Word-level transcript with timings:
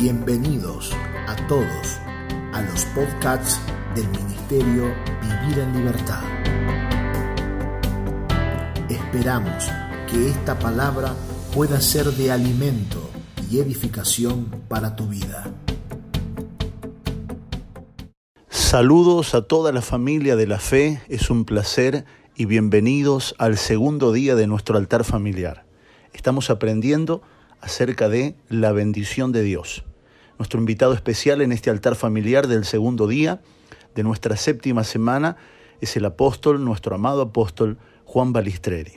Bienvenidos 0.00 0.92
a 1.26 1.36
todos 1.46 1.98
a 2.54 2.62
los 2.62 2.86
podcasts 2.86 3.60
del 3.94 4.08
Ministerio 4.08 4.94
Vivir 5.20 5.58
en 5.58 5.76
Libertad. 5.76 6.22
Esperamos 8.88 9.68
que 10.10 10.30
esta 10.30 10.58
palabra 10.58 11.14
pueda 11.54 11.82
ser 11.82 12.06
de 12.06 12.32
alimento 12.32 13.10
y 13.50 13.58
edificación 13.58 14.46
para 14.68 14.96
tu 14.96 15.06
vida. 15.06 15.52
Saludos 18.48 19.34
a 19.34 19.42
toda 19.42 19.70
la 19.70 19.82
familia 19.82 20.34
de 20.34 20.46
la 20.46 20.60
fe, 20.60 21.02
es 21.10 21.28
un 21.28 21.44
placer 21.44 22.06
y 22.34 22.46
bienvenidos 22.46 23.34
al 23.36 23.58
segundo 23.58 24.12
día 24.14 24.34
de 24.34 24.46
nuestro 24.46 24.78
altar 24.78 25.04
familiar. 25.04 25.66
Estamos 26.14 26.48
aprendiendo 26.48 27.20
acerca 27.60 28.08
de 28.08 28.34
la 28.48 28.72
bendición 28.72 29.32
de 29.32 29.42
Dios. 29.42 29.84
Nuestro 30.40 30.58
invitado 30.58 30.94
especial 30.94 31.42
en 31.42 31.52
este 31.52 31.68
altar 31.68 31.96
familiar 31.96 32.46
del 32.46 32.64
segundo 32.64 33.06
día 33.06 33.42
de 33.94 34.02
nuestra 34.02 34.38
séptima 34.38 34.84
semana 34.84 35.36
es 35.82 35.98
el 35.98 36.06
apóstol, 36.06 36.64
nuestro 36.64 36.94
amado 36.94 37.20
apóstol 37.20 37.76
Juan 38.06 38.32
Balistreri. 38.32 38.92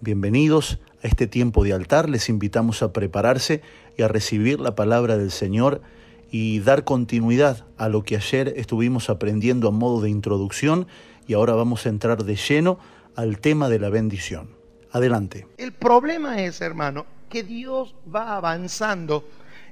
Bienvenidos 0.00 0.80
a 1.04 1.06
este 1.06 1.28
tiempo 1.28 1.62
de 1.62 1.74
altar, 1.74 2.08
les 2.08 2.28
invitamos 2.28 2.82
a 2.82 2.92
prepararse 2.92 3.62
y 3.96 4.02
a 4.02 4.08
recibir 4.08 4.58
la 4.58 4.74
palabra 4.74 5.16
del 5.16 5.30
Señor 5.30 5.80
y 6.28 6.58
dar 6.58 6.82
continuidad 6.82 7.66
a 7.78 7.88
lo 7.88 8.02
que 8.02 8.16
ayer 8.16 8.52
estuvimos 8.56 9.10
aprendiendo 9.10 9.68
a 9.68 9.70
modo 9.70 10.00
de 10.00 10.10
introducción 10.10 10.88
y 11.28 11.34
ahora 11.34 11.54
vamos 11.54 11.86
a 11.86 11.90
entrar 11.90 12.24
de 12.24 12.34
lleno 12.34 12.80
al 13.14 13.38
tema 13.38 13.68
de 13.68 13.78
la 13.78 13.90
bendición. 13.90 14.56
Adelante. 14.90 15.46
El 15.56 15.70
problema 15.70 16.42
es, 16.42 16.60
hermano, 16.60 17.06
que 17.28 17.44
Dios 17.44 17.94
va 18.12 18.36
avanzando 18.36 19.22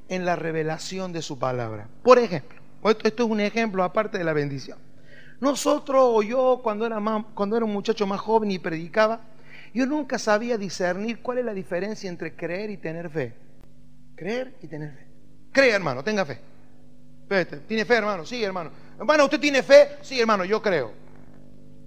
en 0.08 0.24
la 0.24 0.36
revelación 0.36 1.12
de 1.12 1.22
su 1.22 1.38
palabra. 1.38 1.88
Por 2.02 2.18
ejemplo, 2.18 2.58
esto, 2.84 3.24
es 3.24 3.30
un 3.30 3.40
ejemplo 3.40 3.82
aparte 3.82 4.18
de 4.18 4.24
la 4.24 4.32
bendición. 4.32 4.78
Nosotros 5.40 6.02
o 6.02 6.22
yo 6.22 6.60
cuando 6.62 6.86
era, 6.86 7.00
más, 7.00 7.24
cuando 7.34 7.56
era 7.56 7.64
un 7.64 7.72
muchacho 7.72 8.06
más 8.06 8.20
joven 8.20 8.50
y 8.50 8.58
predicaba, 8.58 9.20
yo 9.74 9.86
nunca 9.86 10.18
sabía 10.18 10.58
discernir 10.58 11.20
cuál 11.20 11.38
es 11.38 11.44
la 11.44 11.54
diferencia 11.54 12.08
entre 12.08 12.34
creer 12.34 12.70
y 12.70 12.76
tener 12.76 13.10
fe. 13.10 13.34
Creer 14.16 14.54
y 14.62 14.66
tener 14.66 14.92
fe. 14.92 15.06
Cree, 15.52 15.72
hermano, 15.72 16.02
tenga 16.02 16.24
fe. 16.24 16.40
¿Tiene 17.66 17.84
fe, 17.84 17.94
hermano? 17.94 18.24
Sí, 18.24 18.42
hermano. 18.42 18.70
Hermano, 18.98 19.24
¿usted 19.24 19.38
tiene 19.38 19.62
fe? 19.62 19.96
Sí, 20.00 20.18
hermano, 20.18 20.44
yo 20.44 20.62
creo. 20.62 20.92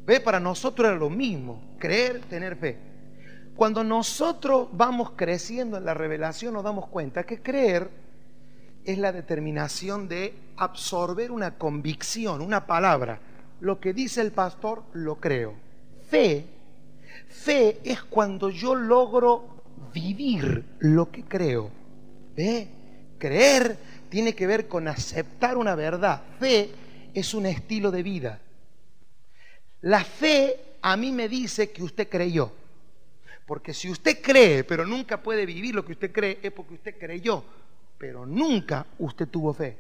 ¿Ve? 0.06 0.20
Para 0.20 0.40
nosotros 0.40 0.88
era 0.88 0.98
lo 0.98 1.10
mismo. 1.10 1.76
Creer, 1.80 2.22
tener 2.22 2.56
fe. 2.56 2.78
Cuando 3.56 3.84
nosotros 3.84 4.70
vamos 4.72 5.12
creciendo 5.16 5.78
en 5.78 5.86
la 5.86 5.94
revelación 5.94 6.54
nos 6.54 6.64
damos 6.64 6.88
cuenta 6.88 7.24
que 7.24 7.42
creer 7.42 7.90
es 8.86 8.98
la 8.98 9.12
determinación 9.12 10.08
de 10.08 10.34
absorber 10.58 11.32
una 11.32 11.58
convicción, 11.58 12.42
una 12.42 12.66
palabra. 12.66 13.20
Lo 13.60 13.80
que 13.80 13.94
dice 13.94 14.22
el 14.22 14.32
pastor, 14.32 14.84
lo 14.94 15.20
creo. 15.20 15.54
Fe, 16.10 16.46
fe 17.30 17.80
es 17.84 18.04
cuando 18.04 18.50
yo 18.50 18.76
logro 18.76 19.64
vivir 19.94 20.64
lo 20.80 21.12
que 21.12 21.24
creo. 21.24 21.70
¿Ve? 22.36 22.68
Creer 23.18 23.78
tiene 24.10 24.34
que 24.34 24.48
ver 24.48 24.68
con 24.68 24.88
aceptar 24.88 25.58
una 25.58 25.76
verdad. 25.76 26.24
Fe 26.40 26.72
es 27.14 27.34
un 27.34 27.46
estilo 27.46 27.92
de 27.92 28.04
vida. 28.04 28.40
La 29.82 30.04
fe 30.04 30.60
a 30.82 30.98
mí 30.98 31.12
me 31.12 31.30
dice 31.30 31.72
que 31.72 31.84
usted 31.84 32.10
creyó. 32.10 32.52
Porque 33.46 33.74
si 33.74 33.90
usted 33.90 34.22
cree, 34.22 34.64
pero 34.64 34.86
nunca 34.86 35.22
puede 35.22 35.46
vivir 35.46 35.76
lo 35.76 35.86
que 35.86 35.92
usted 35.92 36.12
cree, 36.12 36.40
es 36.42 36.52
porque 36.52 36.76
usted 36.76 36.98
creyó 36.98 37.44
pero 38.02 38.26
nunca 38.26 38.88
usted 38.98 39.28
tuvo 39.28 39.54
fe. 39.54 39.78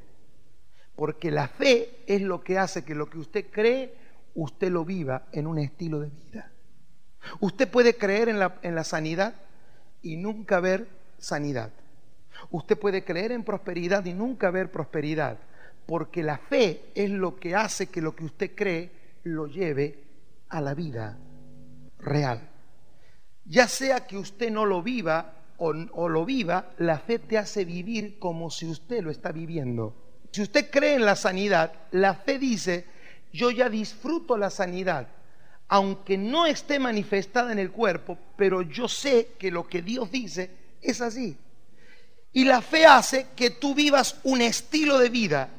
Porque 0.95 1.31
la 1.31 1.47
fe 1.47 2.03
es 2.05 2.21
lo 2.21 2.43
que 2.43 2.59
hace 2.59 2.85
que 2.85 2.93
lo 2.93 3.09
que 3.09 3.17
usted 3.17 3.47
cree, 3.49 3.95
usted 4.35 4.69
lo 4.69 4.85
viva 4.85 5.23
en 5.31 5.47
un 5.47 5.57
estilo 5.57 5.99
de 5.99 6.09
vida. 6.09 6.51
Usted 7.39 7.67
puede 7.67 7.97
creer 7.97 8.29
en 8.29 8.37
la, 8.37 8.59
en 8.61 8.75
la 8.75 8.83
sanidad 8.83 9.33
y 10.03 10.17
nunca 10.17 10.59
ver 10.59 10.87
sanidad. 11.17 11.71
Usted 12.51 12.77
puede 12.77 13.03
creer 13.03 13.31
en 13.31 13.43
prosperidad 13.43 14.05
y 14.05 14.13
nunca 14.13 14.51
ver 14.51 14.69
prosperidad. 14.69 15.39
Porque 15.87 16.21
la 16.21 16.37
fe 16.37 16.91
es 16.93 17.09
lo 17.09 17.37
que 17.37 17.55
hace 17.55 17.87
que 17.87 18.03
lo 18.03 18.15
que 18.15 18.25
usted 18.25 18.51
cree 18.53 18.91
lo 19.23 19.47
lleve 19.47 19.97
a 20.49 20.61
la 20.61 20.75
vida 20.75 21.17
real. 21.97 22.47
Ya 23.45 23.67
sea 23.67 24.05
que 24.05 24.19
usted 24.19 24.51
no 24.51 24.67
lo 24.67 24.83
viva 24.83 25.40
o, 25.63 26.09
lo 26.09 26.25
viva, 26.25 26.71
la 26.79 26.97
fe 26.97 27.19
te 27.19 27.37
hace 27.37 27.65
vivir 27.65 28.17
como 28.17 28.49
si 28.49 28.65
usted 28.65 29.03
lo 29.03 29.11
está 29.11 29.31
viviendo. 29.31 29.93
Si 30.31 30.41
usted 30.41 30.71
cree 30.71 30.95
en 30.95 31.05
la 31.05 31.15
sanidad, 31.15 31.71
la 31.91 32.15
fe 32.15 32.39
dice, 32.39 32.85
yo 33.31 33.51
ya 33.51 33.69
disfruto 33.69 34.37
la 34.37 34.49
sanidad, 34.49 35.07
aunque 35.67 36.17
no 36.17 36.47
esté 36.47 36.79
manifestada 36.79 37.51
en 37.51 37.59
el 37.59 37.71
cuerpo, 37.71 38.17
pero 38.35 38.63
yo 38.63 38.87
sé 38.87 39.33
que 39.37 39.51
lo 39.51 39.67
que 39.67 39.83
Dios 39.83 40.09
dice 40.09 40.49
es 40.81 40.99
así. 40.99 41.37
Y 42.33 42.45
la 42.45 42.61
fe 42.61 42.87
hace 42.87 43.27
que 43.35 43.51
tú 43.51 43.75
vivas 43.75 44.15
un 44.23 44.41
estilo 44.41 44.97
de 44.97 45.09
vida. 45.09 45.49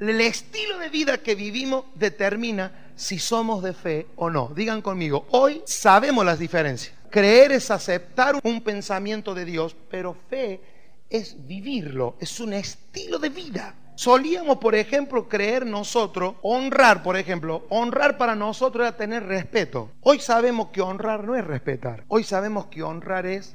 El 0.00 0.20
estilo 0.20 0.78
de 0.78 0.88
vida 0.88 1.18
que 1.18 1.36
vivimos 1.36 1.84
determina 1.94 2.90
si 2.96 3.20
somos 3.20 3.62
de 3.62 3.72
fe 3.72 4.08
o 4.16 4.30
no. 4.30 4.50
Digan 4.56 4.82
conmigo, 4.82 5.26
hoy 5.30 5.62
sabemos 5.64 6.26
las 6.26 6.40
diferencias. 6.40 6.93
Creer 7.14 7.52
es 7.52 7.70
aceptar 7.70 8.40
un 8.42 8.60
pensamiento 8.60 9.36
de 9.36 9.44
Dios, 9.44 9.76
pero 9.88 10.16
fe 10.28 10.60
es 11.08 11.46
vivirlo, 11.46 12.16
es 12.18 12.40
un 12.40 12.52
estilo 12.52 13.20
de 13.20 13.28
vida. 13.28 13.76
Solíamos, 13.94 14.58
por 14.58 14.74
ejemplo, 14.74 15.28
creer 15.28 15.64
nosotros, 15.64 16.34
honrar, 16.42 17.04
por 17.04 17.16
ejemplo, 17.16 17.66
honrar 17.68 18.18
para 18.18 18.34
nosotros 18.34 18.84
era 18.84 18.96
tener 18.96 19.22
respeto. 19.26 19.90
Hoy 20.00 20.18
sabemos 20.18 20.70
que 20.70 20.80
honrar 20.80 21.22
no 21.22 21.36
es 21.36 21.46
respetar. 21.46 22.04
Hoy 22.08 22.24
sabemos 22.24 22.66
que 22.66 22.82
honrar 22.82 23.26
es 23.26 23.54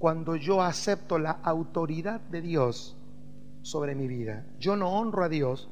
cuando 0.00 0.34
yo 0.34 0.60
acepto 0.60 1.20
la 1.20 1.38
autoridad 1.44 2.20
de 2.22 2.40
Dios 2.40 2.96
sobre 3.62 3.94
mi 3.94 4.08
vida. 4.08 4.44
Yo 4.58 4.74
no 4.74 4.90
honro 4.90 5.22
a 5.22 5.28
Dios 5.28 5.68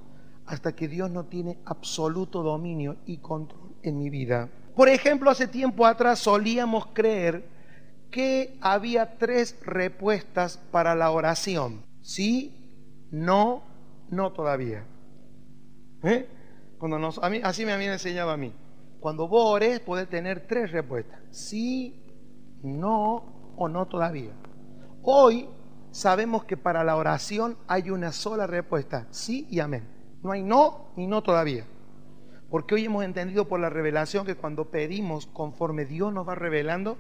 hasta 0.47 0.77
que 0.77 0.87
Dios 0.87 1.11
no 1.11 1.25
tiene 1.25 1.59
absoluto 1.65 2.45
dominio 2.45 2.95
y 3.07 3.17
control 3.17 3.75
en 3.83 3.99
mi 3.99 4.09
vida. 4.09 4.51
Por 4.75 4.89
ejemplo, 4.89 5.31
hace 5.31 5.47
tiempo 5.47 5.87
atrás 5.87 6.19
solíamos 6.19 6.87
creer 6.87 7.45
que 8.11 8.59
había 8.61 9.19
tres 9.19 9.57
respuestas 9.65 10.59
para 10.71 10.95
la 10.95 11.11
oración. 11.11 11.85
Sí, 12.01 13.07
no, 13.11 13.63
no 14.11 14.33
todavía. 14.33 14.85
¿Eh? 16.03 16.29
Cuando 16.79 16.99
nos, 16.99 17.19
a 17.19 17.31
mí, 17.31 17.41
así 17.43 17.65
me 17.65 17.73
habían 17.73 17.93
enseñado 17.93 18.31
a 18.31 18.37
mí. 18.37 18.53
Cuando 19.01 19.29
vos 19.29 19.45
ores, 19.47 19.81
podés 19.81 20.09
tener 20.09 20.47
tres 20.47 20.73
respuestas. 20.73 21.21
Sí, 21.31 22.05
no 22.63 23.53
o 23.57 23.69
no 23.69 23.87
todavía. 23.87 24.33
Hoy 25.03 25.49
sabemos 25.91 26.45
que 26.45 26.57
para 26.57 26.83
la 26.83 26.97
oración 26.97 27.57
hay 27.69 27.91
una 27.91 28.13
sola 28.13 28.47
respuesta, 28.47 29.07
sí 29.11 29.47
y 29.51 29.61
amén. 29.61 29.89
No 30.23 30.33
hay 30.33 30.43
no 30.43 30.93
ni 30.97 31.07
no 31.07 31.23
todavía. 31.23 31.67
Porque 32.51 32.75
hoy 32.75 32.85
hemos 32.85 33.05
entendido 33.05 33.49
por 33.49 33.61
la 33.61 33.71
revelación 33.71 34.27
que 34.27 34.37
cuando 34.37 34.71
pedimos 34.71 35.27
conforme 35.27 35.85
Dios 35.85 36.13
nos 36.13 36.29
va 36.29 36.35
revelando, 36.35 36.99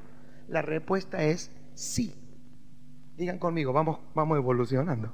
la 0.49 0.63
respuesta 0.63 1.23
es 1.23 1.51
sí. 1.75 2.15
Digan 3.17 3.39
conmigo, 3.39 3.73
vamos, 3.73 3.99
vamos 4.15 4.37
evolucionando. 4.37 5.13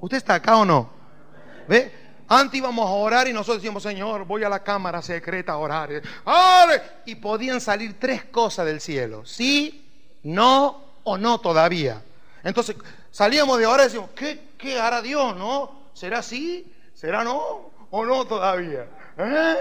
¿Usted 0.00 0.16
está 0.16 0.34
acá 0.34 0.56
o 0.56 0.64
no? 0.64 0.90
¿Ve? 1.68 1.92
Antes 2.28 2.58
íbamos 2.58 2.86
a 2.86 2.92
orar 2.92 3.28
y 3.28 3.32
nosotros 3.32 3.58
decíamos, 3.58 3.82
Señor, 3.82 4.24
voy 4.24 4.42
a 4.42 4.48
la 4.48 4.62
cámara 4.62 5.02
secreta 5.02 5.52
a 5.52 5.58
orar. 5.58 5.90
Y 7.04 7.16
podían 7.16 7.60
salir 7.60 7.98
tres 7.98 8.24
cosas 8.24 8.64
del 8.64 8.80
cielo. 8.80 9.26
Sí, 9.26 10.18
no 10.22 10.82
o 11.04 11.18
no 11.18 11.40
todavía. 11.40 12.02
Entonces 12.42 12.76
salíamos 13.10 13.58
de 13.58 13.66
orar 13.66 13.80
y 13.80 13.84
decíamos, 13.84 14.10
¿qué, 14.16 14.52
qué 14.56 14.80
hará 14.80 15.02
Dios? 15.02 15.36
¿No? 15.36 15.90
¿Será 15.92 16.22
sí? 16.22 16.72
¿Será 16.94 17.22
no? 17.22 17.70
¿O 17.90 18.06
no 18.06 18.24
todavía? 18.24 18.88
¿Eh? 19.18 19.56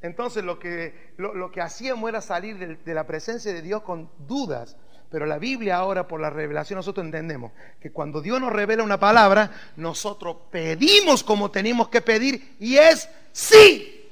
Entonces 0.00 0.44
lo 0.44 0.58
que, 0.58 1.12
lo, 1.16 1.50
que 1.50 1.60
hacíamos 1.60 2.08
era 2.08 2.20
salir 2.20 2.78
de, 2.84 2.94
la 2.94 3.06
presencia 3.06 3.52
de 3.52 3.62
Dios 3.62 3.82
con 3.82 4.10
dudas. 4.26 4.76
Pero 5.10 5.24
la 5.24 5.38
Biblia 5.38 5.76
ahora, 5.76 6.06
por 6.06 6.20
la 6.20 6.28
revelación, 6.30 6.76
nosotros 6.76 7.04
entendemos 7.04 7.52
que 7.80 7.90
cuando 7.90 8.20
Dios 8.20 8.40
nos 8.40 8.52
revela 8.52 8.82
una 8.82 9.00
palabra, 9.00 9.50
nosotros 9.76 10.36
pedimos 10.50 11.24
como 11.24 11.50
tenemos 11.50 11.88
que 11.88 12.02
pedir 12.02 12.56
y 12.60 12.76
es 12.76 13.08
sí 13.32 14.06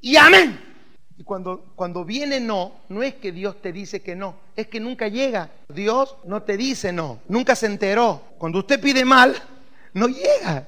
y 0.00 0.16
amén. 0.16 0.58
Y 1.18 1.24
cuando, 1.24 1.72
cuando 1.76 2.06
viene 2.06 2.40
no, 2.40 2.80
no 2.88 3.02
es 3.02 3.14
que 3.16 3.30
Dios 3.30 3.60
te 3.60 3.70
dice 3.72 4.00
que 4.00 4.16
no, 4.16 4.36
es 4.56 4.68
que 4.68 4.80
nunca 4.80 5.08
llega. 5.08 5.50
Dios 5.68 6.16
no 6.24 6.42
te 6.42 6.56
dice 6.56 6.90
no, 6.90 7.20
nunca 7.28 7.54
se 7.54 7.66
enteró. 7.66 8.22
Cuando 8.38 8.60
usted 8.60 8.80
pide 8.80 9.04
mal, 9.04 9.36
no 9.92 10.08
llega. 10.08 10.66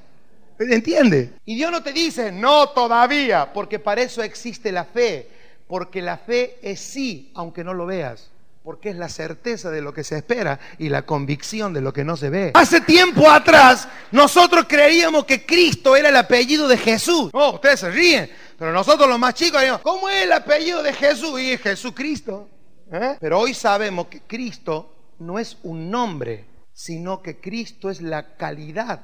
¿Entiende? 0.70 1.32
Y 1.44 1.56
Dios 1.56 1.70
no 1.70 1.82
te 1.82 1.92
dice, 1.92 2.32
no 2.32 2.70
todavía, 2.70 3.52
porque 3.52 3.78
para 3.78 4.02
eso 4.02 4.22
existe 4.22 4.72
la 4.72 4.84
fe, 4.84 5.28
porque 5.66 6.02
la 6.02 6.18
fe 6.18 6.58
es 6.62 6.80
sí, 6.80 7.30
aunque 7.34 7.64
no 7.64 7.74
lo 7.74 7.86
veas. 7.86 8.30
Porque 8.62 8.90
es 8.90 8.96
la 8.96 9.08
certeza 9.08 9.70
de 9.70 9.82
lo 9.82 9.92
que 9.92 10.04
se 10.04 10.16
espera 10.16 10.60
y 10.78 10.88
la 10.88 11.02
convicción 11.02 11.72
de 11.72 11.80
lo 11.80 11.92
que 11.92 12.04
no 12.04 12.16
se 12.16 12.30
ve. 12.30 12.52
Hace 12.54 12.80
tiempo 12.80 13.28
atrás 13.28 13.88
nosotros 14.12 14.66
creíamos 14.68 15.24
que 15.24 15.44
Cristo 15.44 15.96
era 15.96 16.10
el 16.10 16.16
apellido 16.16 16.68
de 16.68 16.76
Jesús. 16.76 17.30
Oh, 17.32 17.54
ustedes 17.54 17.80
se 17.80 17.90
ríen. 17.90 18.30
Pero 18.56 18.72
nosotros 18.72 19.08
los 19.08 19.18
más 19.18 19.34
chicos 19.34 19.60
¿cómo 19.82 20.08
es 20.08 20.22
el 20.22 20.32
apellido 20.32 20.80
de 20.80 20.92
Jesús? 20.92 21.40
Y 21.40 21.50
es 21.50 21.60
Jesucristo. 21.60 22.48
¿Eh? 22.92 23.16
Pero 23.18 23.40
hoy 23.40 23.52
sabemos 23.52 24.06
que 24.06 24.20
Cristo 24.20 24.94
no 25.18 25.40
es 25.40 25.56
un 25.64 25.90
nombre, 25.90 26.44
sino 26.72 27.20
que 27.20 27.40
Cristo 27.40 27.90
es 27.90 28.00
la 28.00 28.36
calidad 28.36 29.00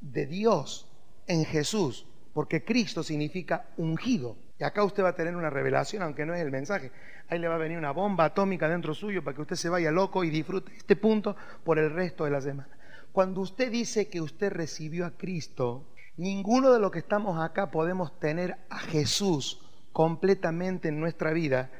de 0.00 0.26
Dios 0.26 0.89
en 1.30 1.44
Jesús, 1.44 2.06
porque 2.34 2.64
Cristo 2.64 3.02
significa 3.02 3.66
ungido. 3.76 4.36
Y 4.58 4.64
acá 4.64 4.84
usted 4.84 5.02
va 5.02 5.10
a 5.10 5.16
tener 5.16 5.36
una 5.36 5.48
revelación, 5.50 6.02
aunque 6.02 6.26
no 6.26 6.34
es 6.34 6.40
el 6.40 6.50
mensaje. 6.50 6.92
Ahí 7.28 7.38
le 7.38 7.48
va 7.48 7.54
a 7.54 7.58
venir 7.58 7.78
una 7.78 7.92
bomba 7.92 8.26
atómica 8.26 8.68
dentro 8.68 8.94
suyo 8.94 9.24
para 9.24 9.34
que 9.34 9.42
usted 9.42 9.56
se 9.56 9.68
vaya 9.68 9.90
loco 9.90 10.24
y 10.24 10.30
disfrute 10.30 10.72
este 10.76 10.96
punto 10.96 11.36
por 11.64 11.78
el 11.78 11.90
resto 11.90 12.24
de 12.24 12.30
la 12.30 12.40
semana. 12.40 12.68
Cuando 13.12 13.40
usted 13.40 13.70
dice 13.70 14.08
que 14.08 14.20
usted 14.20 14.52
recibió 14.52 15.06
a 15.06 15.16
Cristo, 15.16 15.86
ninguno 16.16 16.72
de 16.72 16.80
los 16.80 16.90
que 16.90 16.98
estamos 16.98 17.40
acá 17.40 17.70
podemos 17.70 18.18
tener 18.20 18.56
a 18.68 18.78
Jesús 18.78 19.60
completamente 19.92 20.88
en 20.88 21.00
nuestra 21.00 21.32
vida 21.32 21.70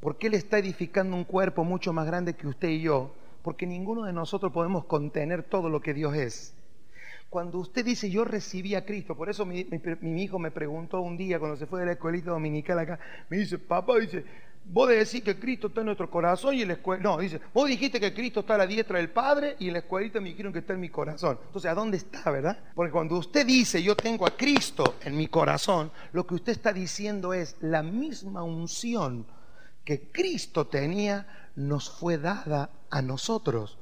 porque 0.00 0.28
Él 0.28 0.34
está 0.34 0.58
edificando 0.58 1.16
un 1.16 1.24
cuerpo 1.24 1.64
mucho 1.64 1.92
más 1.92 2.06
grande 2.06 2.34
que 2.34 2.46
usted 2.46 2.68
y 2.68 2.80
yo, 2.80 3.14
porque 3.42 3.66
ninguno 3.66 4.04
de 4.04 4.12
nosotros 4.12 4.52
podemos 4.52 4.84
contener 4.84 5.42
todo 5.42 5.68
lo 5.68 5.80
que 5.80 5.94
Dios 5.94 6.14
es. 6.14 6.55
Cuando 7.28 7.58
usted 7.58 7.84
dice 7.84 8.08
yo 8.08 8.24
recibí 8.24 8.74
a 8.74 8.84
Cristo, 8.84 9.16
por 9.16 9.28
eso 9.28 9.44
mi, 9.44 9.66
hijo 10.22 10.38
me 10.38 10.50
preguntó 10.50 11.00
un 11.00 11.16
día 11.16 11.38
cuando 11.38 11.56
se 11.56 11.66
fue 11.66 11.80
de 11.80 11.86
la 11.86 11.92
escuelita 11.92 12.30
dominical 12.30 12.78
acá, 12.78 12.98
me 13.28 13.38
dice, 13.38 13.58
papá, 13.58 13.98
dice, 13.98 14.24
vos 14.64 14.88
decís 14.88 15.22
que 15.22 15.38
Cristo 15.38 15.66
está 15.68 15.80
en 15.80 15.86
nuestro 15.86 16.10
corazón 16.10 16.54
y 16.54 16.62
en 16.62 16.68
la 16.68 16.74
escuela, 16.74 17.02
no, 17.02 17.18
dice, 17.18 17.40
vos 17.52 17.68
dijiste 17.68 18.00
que 18.00 18.14
Cristo 18.14 18.40
está 18.40 18.54
a 18.54 18.58
la 18.58 18.66
diestra 18.66 18.98
del 18.98 19.10
Padre 19.10 19.56
y 19.58 19.66
en 19.66 19.74
la 19.74 19.80
escuelita 19.80 20.20
me 20.20 20.28
dijeron 20.28 20.52
que 20.52 20.60
está 20.60 20.72
en 20.72 20.80
mi 20.80 20.88
corazón. 20.88 21.38
Entonces, 21.46 21.70
¿a 21.70 21.74
dónde 21.74 21.96
está, 21.96 22.30
verdad? 22.30 22.58
Porque 22.74 22.92
cuando 22.92 23.16
usted 23.16 23.46
dice 23.46 23.82
yo 23.82 23.96
tengo 23.96 24.26
a 24.26 24.36
Cristo 24.36 24.96
en 25.02 25.16
mi 25.16 25.26
corazón, 25.26 25.90
lo 26.12 26.26
que 26.26 26.34
usted 26.34 26.52
está 26.52 26.72
diciendo 26.72 27.34
es 27.34 27.56
la 27.60 27.82
misma 27.82 28.42
unción 28.42 29.26
que 29.84 30.10
Cristo 30.10 30.66
tenía 30.66 31.26
nos 31.54 31.90
fue 31.90 32.18
dada 32.18 32.70
a 32.90 33.02
nosotros, 33.02 33.78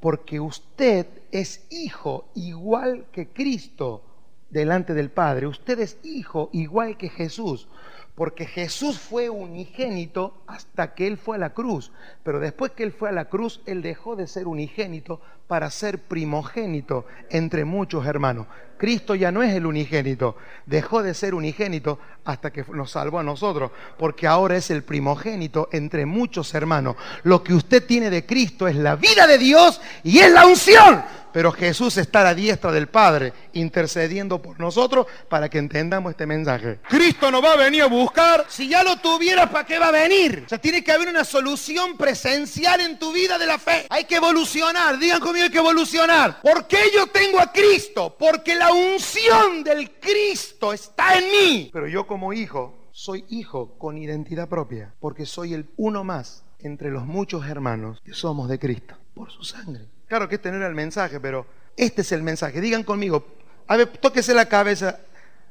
porque 0.00 0.40
usted 0.40 1.06
es 1.30 1.66
hijo 1.70 2.26
igual 2.34 3.06
que 3.12 3.28
Cristo 3.28 4.02
delante 4.50 4.94
del 4.94 5.10
Padre, 5.10 5.46
usted 5.46 5.80
es 5.80 5.98
hijo 6.04 6.50
igual 6.52 6.96
que 6.96 7.08
Jesús, 7.08 7.68
porque 8.14 8.46
Jesús 8.46 8.98
fue 8.98 9.28
unigénito 9.28 10.34
hasta 10.46 10.94
que 10.94 11.06
Él 11.06 11.18
fue 11.18 11.36
a 11.36 11.40
la 11.40 11.50
cruz, 11.50 11.90
pero 12.22 12.38
después 12.38 12.72
que 12.72 12.84
Él 12.84 12.92
fue 12.92 13.08
a 13.08 13.12
la 13.12 13.26
cruz, 13.26 13.60
Él 13.66 13.82
dejó 13.82 14.14
de 14.14 14.26
ser 14.28 14.46
unigénito 14.46 15.20
para 15.48 15.70
ser 15.70 15.98
primogénito 15.98 17.06
entre 17.30 17.64
muchos 17.64 18.06
hermanos. 18.06 18.46
Cristo 18.78 19.14
ya 19.14 19.32
no 19.32 19.42
es 19.42 19.54
el 19.54 19.66
unigénito, 19.66 20.36
dejó 20.66 21.02
de 21.02 21.14
ser 21.14 21.34
unigénito 21.34 21.98
hasta 22.24 22.52
que 22.52 22.64
nos 22.72 22.92
salvó 22.92 23.18
a 23.18 23.22
nosotros, 23.22 23.70
porque 23.98 24.26
ahora 24.26 24.56
es 24.56 24.70
el 24.70 24.82
primogénito 24.84 25.68
entre 25.72 26.06
muchos 26.06 26.54
hermanos. 26.54 26.96
Lo 27.24 27.42
que 27.42 27.54
usted 27.54 27.84
tiene 27.84 28.10
de 28.10 28.26
Cristo 28.26 28.68
es 28.68 28.76
la 28.76 28.96
vida 28.96 29.26
de 29.26 29.38
Dios 29.38 29.80
y 30.02 30.18
es 30.18 30.30
la 30.30 30.46
unción 30.46 31.02
pero 31.34 31.50
Jesús 31.50 31.96
está 31.96 32.20
a 32.20 32.24
la 32.24 32.34
diestra 32.36 32.70
del 32.70 32.86
Padre 32.86 33.32
intercediendo 33.54 34.40
por 34.40 34.60
nosotros 34.60 35.08
para 35.28 35.48
que 35.50 35.58
entendamos 35.58 36.12
este 36.12 36.26
mensaje. 36.26 36.78
Cristo 36.88 37.28
no 37.28 37.42
va 37.42 37.54
a 37.54 37.56
venir 37.56 37.82
a 37.82 37.86
buscar. 37.86 38.46
Si 38.48 38.68
ya 38.68 38.84
lo 38.84 38.98
tuviera, 38.98 39.50
¿para 39.50 39.66
qué 39.66 39.80
va 39.80 39.88
a 39.88 39.90
venir? 39.90 40.44
O 40.46 40.48
sea, 40.48 40.58
tiene 40.58 40.84
que 40.84 40.92
haber 40.92 41.08
una 41.08 41.24
solución 41.24 41.96
presencial 41.96 42.80
en 42.82 43.00
tu 43.00 43.12
vida 43.12 43.36
de 43.36 43.46
la 43.46 43.58
fe. 43.58 43.84
Hay 43.90 44.04
que 44.04 44.14
evolucionar. 44.14 44.96
Digan 44.96 45.18
conmigo, 45.18 45.46
hay 45.46 45.50
que 45.50 45.58
evolucionar. 45.58 46.40
¿Por 46.40 46.68
qué 46.68 46.92
yo 46.94 47.08
tengo 47.08 47.40
a 47.40 47.50
Cristo? 47.50 48.14
Porque 48.16 48.54
la 48.54 48.72
unción 48.72 49.64
del 49.64 49.90
Cristo 49.98 50.72
está 50.72 51.18
en 51.18 51.24
mí. 51.32 51.70
Pero 51.72 51.88
yo 51.88 52.06
como 52.06 52.32
hijo, 52.32 52.90
soy 52.92 53.24
hijo 53.28 53.76
con 53.76 53.98
identidad 53.98 54.48
propia, 54.48 54.94
porque 55.00 55.26
soy 55.26 55.52
el 55.52 55.68
uno 55.78 56.04
más 56.04 56.44
entre 56.60 56.92
los 56.92 57.04
muchos 57.06 57.44
hermanos 57.48 58.00
que 58.04 58.14
somos 58.14 58.48
de 58.48 58.60
Cristo, 58.60 58.94
por 59.14 59.32
su 59.32 59.42
sangre. 59.42 59.88
Claro 60.08 60.28
que 60.28 60.36
este 60.36 60.50
no 60.50 60.58
era 60.58 60.66
el 60.66 60.74
mensaje, 60.74 61.20
pero 61.20 61.46
este 61.76 62.02
es 62.02 62.12
el 62.12 62.22
mensaje. 62.22 62.60
Digan 62.60 62.84
conmigo, 62.84 63.26
a 63.66 63.76
ver, 63.76 63.88
tóquese 63.88 64.34
la 64.34 64.48
cabeza. 64.48 65.00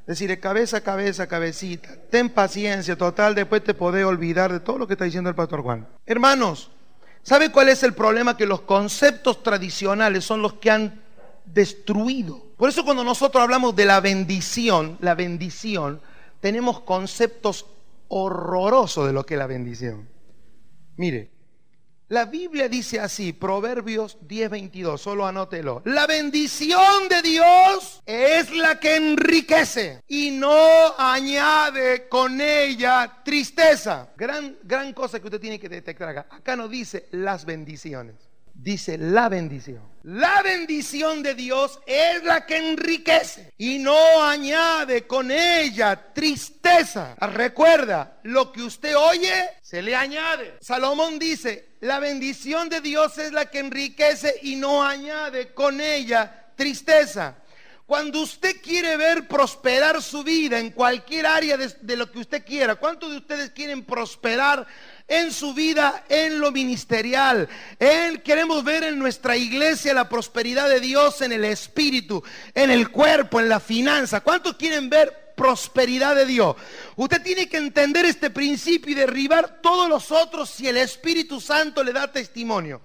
Decirle 0.05 0.39
cabeza, 0.39 0.81
cabeza, 0.81 1.27
cabecita. 1.27 1.89
Ten 2.09 2.29
paciencia, 2.29 2.97
total, 2.97 3.35
después 3.35 3.63
te 3.63 3.73
podés 3.73 4.05
olvidar 4.05 4.51
de 4.51 4.59
todo 4.59 4.77
lo 4.77 4.85
que 4.85 4.93
está 4.93 5.05
diciendo 5.05 5.29
el 5.29 5.35
pastor 5.35 5.61
Juan. 5.61 5.87
Hermanos, 6.05 6.71
¿sabe 7.21 7.51
cuál 7.51 7.69
es 7.69 7.83
el 7.83 7.93
problema? 7.93 8.35
Que 8.35 8.45
los 8.45 8.61
conceptos 8.61 9.41
tradicionales 9.43 10.25
son 10.25 10.41
los 10.41 10.53
que 10.55 10.71
han 10.71 11.01
destruido. 11.45 12.43
Por 12.57 12.69
eso 12.69 12.83
cuando 12.83 13.03
nosotros 13.03 13.41
hablamos 13.41 13.75
de 13.75 13.85
la 13.85 14.01
bendición, 14.01 14.97
la 14.99 15.15
bendición, 15.15 16.01
tenemos 16.41 16.81
conceptos 16.81 17.65
horrorosos 18.09 19.07
de 19.07 19.13
lo 19.13 19.25
que 19.25 19.35
es 19.35 19.37
la 19.37 19.47
bendición. 19.47 20.09
Mire, 20.97 21.31
la 22.13 22.25
Biblia 22.25 22.69
dice 22.69 22.99
así, 22.99 23.33
Proverbios 23.33 24.19
10:22, 24.21 25.01
solo 25.01 25.25
anótelo. 25.25 25.81
La 25.85 26.05
bendición 26.05 27.09
de 27.09 27.23
Dios 27.23 28.03
es 28.05 28.55
la 28.55 28.79
que 28.79 28.97
enriquece 28.97 30.03
y 30.07 30.29
no 30.29 30.95
añade 30.95 32.07
con 32.07 32.39
ella 32.39 33.21
tristeza. 33.25 34.09
Gran, 34.15 34.59
gran 34.61 34.93
cosa 34.93 35.19
que 35.19 35.25
usted 35.25 35.41
tiene 35.41 35.59
que 35.59 35.67
detectar 35.67 36.09
acá. 36.09 36.27
Acá 36.29 36.55
no 36.55 36.67
dice 36.67 37.07
las 37.09 37.45
bendiciones 37.45 38.32
dice 38.53 38.97
la 38.97 39.29
bendición. 39.29 39.93
La 40.03 40.41
bendición 40.41 41.23
de 41.23 41.33
Dios 41.33 41.79
es 41.85 42.23
la 42.25 42.45
que 42.45 42.57
enriquece 42.57 43.53
y 43.57 43.79
no 43.79 44.21
añade 44.21 45.07
con 45.07 45.31
ella 45.31 46.11
tristeza. 46.13 47.15
Recuerda, 47.15 48.17
lo 48.23 48.51
que 48.51 48.63
usted 48.63 48.97
oye, 48.97 49.49
se 49.61 49.81
le 49.81 49.95
añade. 49.95 50.57
Salomón 50.59 51.19
dice, 51.19 51.77
la 51.79 51.99
bendición 51.99 52.67
de 52.67 52.81
Dios 52.81 53.17
es 53.17 53.31
la 53.31 53.45
que 53.45 53.59
enriquece 53.59 54.39
y 54.41 54.57
no 54.57 54.83
añade 54.83 55.53
con 55.53 55.79
ella 55.79 56.51
tristeza. 56.57 57.37
Cuando 57.85 58.21
usted 58.21 58.61
quiere 58.61 58.97
ver 58.97 59.27
prosperar 59.27 60.01
su 60.01 60.23
vida 60.23 60.59
en 60.59 60.71
cualquier 60.71 61.27
área 61.27 61.55
de, 61.55 61.67
de, 61.79 61.95
lo 61.95 62.11
que 62.11 62.19
usted 62.19 62.45
quiera, 62.45 62.75
¿cuántos 62.75 63.11
de 63.11 63.17
ustedes 63.17 63.51
quieren 63.51 63.85
prosperar 63.85 64.65
en 65.07 65.31
su 65.31 65.53
vida, 65.53 66.05
en 66.09 66.39
lo 66.39 66.51
ministerial. 66.51 67.47
En, 67.79 68.21
queremos 68.21 68.63
ver 68.63 68.83
en 68.83 68.99
nuestra 68.99 69.37
iglesia 69.37 69.93
la 69.93 70.09
prosperidad 70.09 70.69
de 70.69 70.79
Dios 70.79 71.21
en 71.21 71.31
el 71.31 71.45
espíritu, 71.45 72.23
en 72.53 72.71
el 72.71 72.89
cuerpo, 72.89 73.39
en 73.39 73.49
la 73.49 73.59
finanza. 73.59 74.21
¿Cuántos 74.21 74.55
quieren 74.55 74.89
ver 74.89 75.33
prosperidad 75.35 76.15
de 76.15 76.25
Dios? 76.25 76.55
Usted 76.95 77.21
tiene 77.21 77.49
que 77.49 77.57
entender 77.57 78.05
este 78.05 78.29
principio 78.29 78.91
y 78.91 78.95
derribar 78.95 79.61
todos 79.61 79.89
los 79.89 80.11
otros 80.11 80.49
si 80.49 80.67
el 80.67 80.77
Espíritu 80.77 81.41
Santo 81.41 81.83
le 81.83 81.93
da 81.93 82.11
testimonio. 82.11 82.81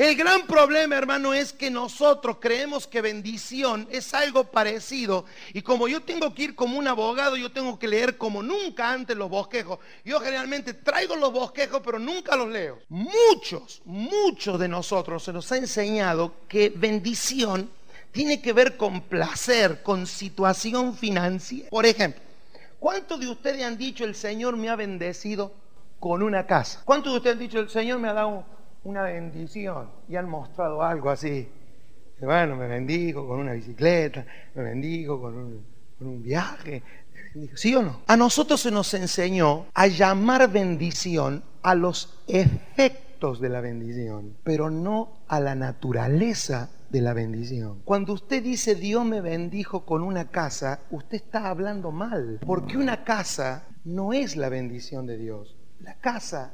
El 0.00 0.16
gran 0.16 0.46
problema, 0.46 0.96
hermano, 0.96 1.34
es 1.34 1.52
que 1.52 1.70
nosotros 1.70 2.38
creemos 2.40 2.86
que 2.86 3.02
bendición 3.02 3.86
es 3.90 4.14
algo 4.14 4.44
parecido. 4.44 5.26
Y 5.52 5.60
como 5.60 5.88
yo 5.88 6.00
tengo 6.00 6.32
que 6.32 6.44
ir 6.44 6.54
como 6.54 6.78
un 6.78 6.88
abogado, 6.88 7.36
yo 7.36 7.52
tengo 7.52 7.78
que 7.78 7.86
leer 7.86 8.16
como 8.16 8.42
nunca 8.42 8.90
antes 8.90 9.14
los 9.14 9.28
bosquejos. 9.28 9.78
Yo 10.02 10.18
generalmente 10.20 10.72
traigo 10.72 11.16
los 11.16 11.30
bosquejos, 11.30 11.82
pero 11.84 11.98
nunca 11.98 12.34
los 12.34 12.48
leo. 12.48 12.78
Muchos, 12.88 13.82
muchos 13.84 14.58
de 14.58 14.68
nosotros 14.68 15.22
se 15.22 15.34
nos 15.34 15.52
ha 15.52 15.58
enseñado 15.58 16.32
que 16.48 16.70
bendición 16.74 17.68
tiene 18.10 18.40
que 18.40 18.54
ver 18.54 18.78
con 18.78 19.02
placer, 19.02 19.82
con 19.82 20.06
situación 20.06 20.96
financiera. 20.96 21.68
Por 21.68 21.84
ejemplo, 21.84 22.22
¿cuántos 22.78 23.20
de 23.20 23.28
ustedes 23.28 23.62
han 23.62 23.76
dicho 23.76 24.06
el 24.06 24.14
Señor 24.14 24.56
me 24.56 24.70
ha 24.70 24.76
bendecido 24.76 25.52
con 25.98 26.22
una 26.22 26.46
casa? 26.46 26.80
¿Cuántos 26.86 27.12
de 27.12 27.18
ustedes 27.18 27.34
han 27.34 27.40
dicho 27.40 27.60
el 27.60 27.68
Señor 27.68 27.98
me 27.98 28.08
ha 28.08 28.14
dado 28.14 28.46
una 28.84 29.02
bendición 29.02 29.90
y 30.08 30.16
han 30.16 30.28
mostrado 30.28 30.82
algo 30.82 31.10
así. 31.10 31.48
Bueno, 32.20 32.56
me 32.56 32.66
bendigo 32.66 33.26
con 33.26 33.40
una 33.40 33.52
bicicleta, 33.52 34.26
me 34.54 34.62
bendigo 34.62 35.20
con 35.20 35.64
un, 36.00 36.22
viaje, 36.22 36.82
¿sí 37.54 37.74
o 37.74 37.82
no? 37.82 38.00
A 38.06 38.16
nosotros 38.16 38.60
se 38.60 38.70
nos 38.70 38.92
enseñó 38.94 39.66
a 39.74 39.86
llamar 39.86 40.50
bendición 40.50 41.42
a 41.62 41.74
los 41.74 42.22
efectos 42.26 43.40
de 43.40 43.48
la 43.48 43.60
bendición, 43.60 44.36
pero 44.44 44.70
no 44.70 45.20
a 45.28 45.40
la 45.40 45.54
naturaleza 45.54 46.70
de 46.90 47.00
la 47.00 47.12
bendición. 47.12 47.82
Cuando 47.84 48.14
usted 48.14 48.42
dice 48.42 48.74
Dios 48.74 49.04
me 49.04 49.20
bendijo 49.20 49.84
con 49.84 50.02
una 50.02 50.28
casa, 50.28 50.80
usted 50.90 51.16
está 51.16 51.48
hablando 51.48 51.92
mal, 51.92 52.40
porque 52.46 52.76
una 52.76 53.04
casa 53.04 53.64
no 53.84 54.12
es 54.12 54.36
la 54.36 54.48
bendición 54.48 55.06
de 55.06 55.16
Dios. 55.16 55.56
La 55.80 55.94
casa 55.94 56.52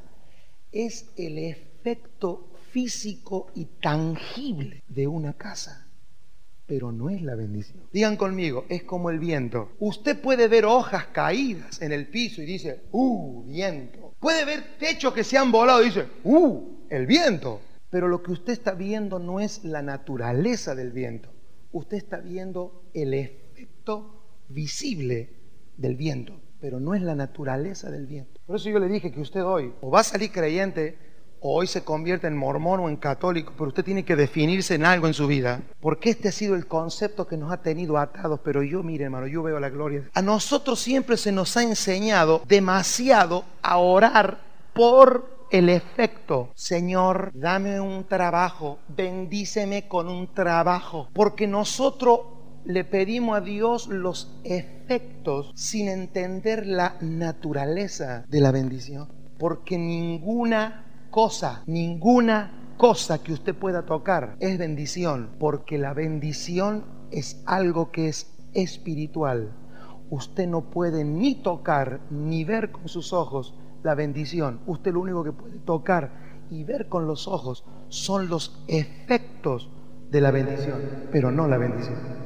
es 0.84 1.06
el 1.16 1.38
efecto 1.38 2.50
físico 2.70 3.50
y 3.54 3.64
tangible 3.80 4.82
de 4.88 5.06
una 5.06 5.32
casa, 5.32 5.88
pero 6.66 6.92
no 6.92 7.08
es 7.08 7.22
la 7.22 7.34
bendición. 7.34 7.80
Digan 7.92 8.16
conmigo, 8.16 8.66
es 8.68 8.82
como 8.82 9.08
el 9.08 9.18
viento. 9.18 9.70
Usted 9.78 10.20
puede 10.20 10.48
ver 10.48 10.66
hojas 10.66 11.06
caídas 11.06 11.80
en 11.80 11.92
el 11.92 12.08
piso 12.08 12.42
y 12.42 12.46
dice, 12.46 12.82
¡uh, 12.92 13.44
viento! 13.44 14.14
Puede 14.20 14.44
ver 14.44 14.76
techos 14.78 15.14
que 15.14 15.24
se 15.24 15.38
han 15.38 15.50
volado 15.50 15.82
y 15.82 15.86
dice, 15.86 16.06
¡uh, 16.24 16.86
el 16.90 17.06
viento. 17.06 17.60
Pero 17.88 18.08
lo 18.08 18.22
que 18.22 18.32
usted 18.32 18.52
está 18.52 18.72
viendo 18.72 19.18
no 19.18 19.40
es 19.40 19.64
la 19.64 19.80
naturaleza 19.80 20.74
del 20.74 20.90
viento. 20.92 21.30
Usted 21.72 21.96
está 21.96 22.18
viendo 22.18 22.82
el 22.92 23.14
efecto 23.14 24.22
visible 24.48 25.30
del 25.76 25.96
viento, 25.96 26.40
pero 26.60 26.80
no 26.80 26.94
es 26.94 27.02
la 27.02 27.14
naturaleza 27.14 27.90
del 27.90 28.06
viento. 28.06 28.40
Por 28.46 28.56
eso 28.56 28.68
yo 28.68 28.78
le 28.78 28.88
dije 28.88 29.12
que 29.12 29.20
usted 29.20 29.44
hoy 29.44 29.72
o 29.80 29.90
va 29.90 30.00
a 30.00 30.04
salir 30.04 30.30
creyente 30.32 30.98
o 31.40 31.54
hoy 31.54 31.66
se 31.66 31.84
convierte 31.84 32.26
en 32.26 32.36
mormón 32.36 32.80
o 32.80 32.88
en 32.88 32.96
católico, 32.96 33.52
pero 33.56 33.68
usted 33.68 33.84
tiene 33.84 34.04
que 34.04 34.16
definirse 34.16 34.74
en 34.74 34.84
algo 34.84 35.06
en 35.06 35.14
su 35.14 35.26
vida, 35.26 35.60
porque 35.80 36.10
este 36.10 36.28
ha 36.28 36.32
sido 36.32 36.54
el 36.54 36.66
concepto 36.66 37.26
que 37.26 37.36
nos 37.36 37.52
ha 37.52 37.58
tenido 37.58 37.98
atados, 37.98 38.40
pero 38.42 38.62
yo, 38.62 38.82
mire 38.82 39.04
hermano, 39.04 39.26
yo 39.26 39.42
veo 39.42 39.60
la 39.60 39.70
gloria. 39.70 40.08
A 40.14 40.22
nosotros 40.22 40.80
siempre 40.80 41.16
se 41.16 41.32
nos 41.32 41.56
ha 41.56 41.62
enseñado 41.62 42.42
demasiado 42.46 43.44
a 43.62 43.78
orar 43.78 44.38
por 44.72 45.36
el 45.50 45.68
efecto. 45.68 46.50
Señor, 46.54 47.30
dame 47.34 47.80
un 47.80 48.04
trabajo, 48.04 48.78
bendíceme 48.88 49.88
con 49.88 50.08
un 50.08 50.32
trabajo, 50.34 51.08
porque 51.12 51.46
nosotros 51.46 52.20
le 52.66 52.82
pedimos 52.82 53.36
a 53.36 53.40
Dios 53.40 53.86
los 53.86 54.40
efectos 54.42 55.52
sin 55.54 55.88
entender 55.88 56.66
la 56.66 56.96
naturaleza 57.00 58.24
de 58.28 58.40
la 58.40 58.50
bendición, 58.50 59.08
porque 59.38 59.78
ninguna 59.78 61.06
cosa, 61.10 61.62
ninguna 61.66 62.74
cosa 62.76 63.22
que 63.22 63.32
usted 63.32 63.54
pueda 63.54 63.86
tocar 63.86 64.36
es 64.40 64.58
bendición, 64.58 65.30
porque 65.38 65.78
la 65.78 65.94
bendición 65.94 66.84
es 67.12 67.40
algo 67.46 67.92
que 67.92 68.08
es 68.08 68.36
espiritual. 68.52 69.52
Usted 70.10 70.48
no 70.48 70.68
puede 70.68 71.04
ni 71.04 71.36
tocar 71.36 72.00
ni 72.10 72.44
ver 72.44 72.72
con 72.72 72.88
sus 72.88 73.12
ojos 73.12 73.54
la 73.84 73.94
bendición. 73.94 74.60
Usted 74.66 74.92
lo 74.92 75.00
único 75.00 75.22
que 75.22 75.32
puede 75.32 75.58
tocar 75.60 76.44
y 76.50 76.64
ver 76.64 76.88
con 76.88 77.06
los 77.06 77.28
ojos 77.28 77.64
son 77.88 78.28
los 78.28 78.64
efectos 78.66 79.70
de 80.10 80.20
la 80.20 80.32
bendición, 80.32 80.80
pero 81.12 81.30
no 81.30 81.46
la 81.46 81.58
bendición. 81.58 82.25